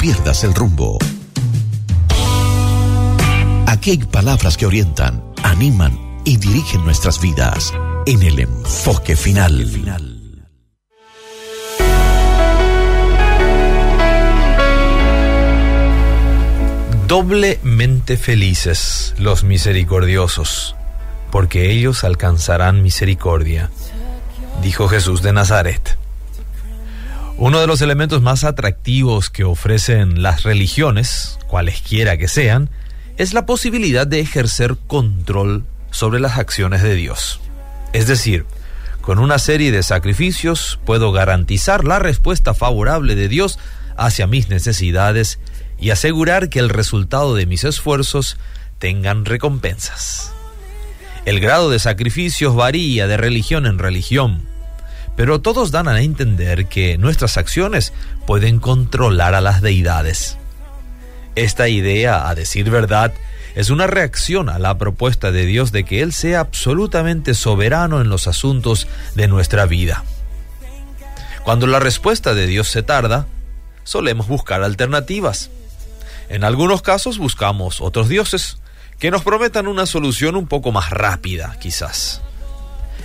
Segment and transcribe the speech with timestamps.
[0.00, 0.98] pierdas el rumbo.
[3.66, 7.74] Aquí hay palabras que orientan, animan y dirigen nuestras vidas
[8.06, 9.66] en el enfoque final.
[17.06, 20.76] Doblemente felices los misericordiosos,
[21.30, 23.70] porque ellos alcanzarán misericordia,
[24.62, 25.99] dijo Jesús de Nazaret.
[27.40, 32.68] Uno de los elementos más atractivos que ofrecen las religiones, cualesquiera que sean,
[33.16, 37.40] es la posibilidad de ejercer control sobre las acciones de Dios.
[37.94, 38.44] Es decir,
[39.00, 43.58] con una serie de sacrificios puedo garantizar la respuesta favorable de Dios
[43.96, 45.38] hacia mis necesidades
[45.78, 48.36] y asegurar que el resultado de mis esfuerzos
[48.78, 50.34] tengan recompensas.
[51.24, 54.42] El grado de sacrificios varía de religión en religión,
[55.16, 57.92] pero todos dan a entender que nuestras acciones
[58.26, 60.36] pueden controlar a las deidades.
[61.36, 63.12] Esta idea, a decir verdad,
[63.54, 68.08] es una reacción a la propuesta de Dios de que Él sea absolutamente soberano en
[68.08, 70.04] los asuntos de nuestra vida.
[71.44, 73.26] Cuando la respuesta de Dios se tarda,
[73.84, 75.50] solemos buscar alternativas.
[76.28, 78.58] En algunos casos buscamos otros dioses
[78.98, 82.22] que nos prometan una solución un poco más rápida, quizás.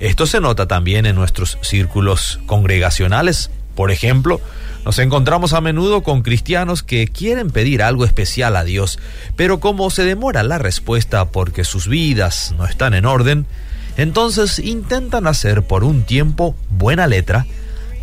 [0.00, 3.50] Esto se nota también en nuestros círculos congregacionales.
[3.74, 4.40] Por ejemplo,
[4.84, 8.98] nos encontramos a menudo con cristianos que quieren pedir algo especial a Dios,
[9.36, 13.46] pero como se demora la respuesta porque sus vidas no están en orden,
[13.98, 17.46] entonces intentan hacer por un tiempo buena letra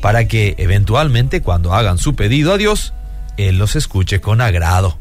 [0.00, 2.92] para que eventualmente cuando hagan su pedido a Dios,
[3.36, 4.98] Él los escuche con agrado.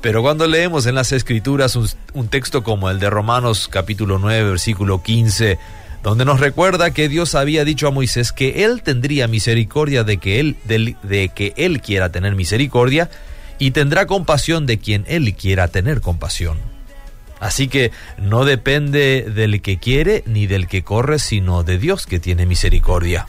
[0.00, 5.02] Pero cuando leemos en las escrituras un, texto como el de Romanos capítulo 9 versículo
[5.02, 5.58] 15,
[6.04, 10.38] donde nos recuerda que Dios había dicho a Moisés que él tendría misericordia de que
[10.38, 13.10] él, de, que él quiera tener misericordia
[13.58, 16.58] y tendrá compasión de quien él quiera tener compasión.
[17.40, 22.20] Así que no depende del que quiere ni del que corre, sino de Dios que
[22.20, 23.26] tiene misericordia.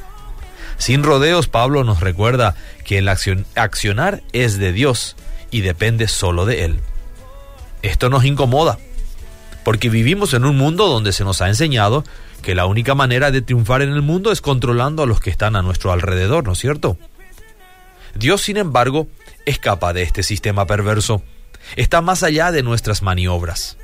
[0.77, 2.55] Sin rodeos, Pablo nos recuerda
[2.85, 5.15] que el accionar es de Dios
[5.51, 6.79] y depende solo de Él.
[7.81, 8.77] Esto nos incomoda,
[9.63, 12.03] porque vivimos en un mundo donde se nos ha enseñado
[12.41, 15.55] que la única manera de triunfar en el mundo es controlando a los que están
[15.55, 16.97] a nuestro alrededor, ¿no es cierto?
[18.15, 19.07] Dios, sin embargo,
[19.45, 21.21] escapa de este sistema perverso.
[21.75, 23.77] Está más allá de nuestras maniobras.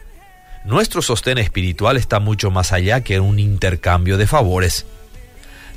[0.66, 4.86] Nuestro sostén espiritual está mucho más allá que un intercambio de favores.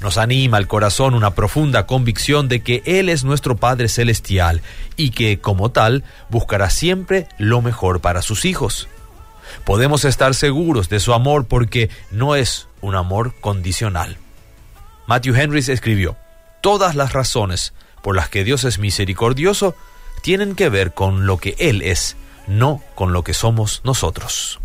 [0.00, 4.62] Nos anima al corazón una profunda convicción de que Él es nuestro Padre Celestial
[4.96, 8.88] y que, como tal, buscará siempre lo mejor para sus hijos.
[9.64, 14.18] Podemos estar seguros de su amor porque no es un amor condicional.
[15.06, 16.16] Matthew Henry escribió,
[16.60, 17.72] Todas las razones
[18.02, 19.74] por las que Dios es misericordioso
[20.22, 22.16] tienen que ver con lo que Él es,
[22.46, 24.60] no con lo que somos nosotros.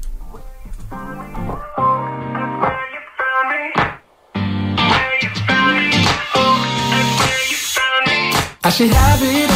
[8.73, 9.52] Should have it